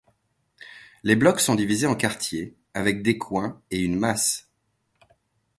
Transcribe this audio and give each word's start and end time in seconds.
Les 1.03 1.15
blocs 1.15 1.39
sont 1.39 1.53
divisés 1.53 1.85
en 1.85 1.93
quartiers 1.95 2.55
avec 2.73 3.03
des 3.03 3.19
coins 3.19 3.61
et 3.69 3.81
une 3.81 3.99
masse. 3.99 4.49